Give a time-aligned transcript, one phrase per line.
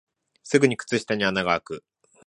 [0.43, 1.83] すぐ靴下に穴があく